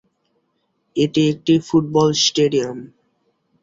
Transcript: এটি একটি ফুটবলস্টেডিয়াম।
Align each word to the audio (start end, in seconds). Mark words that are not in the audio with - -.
এটি 0.95 1.21
একটি 1.31 1.53
ফুটবলস্টেডিয়াম। 1.67 2.77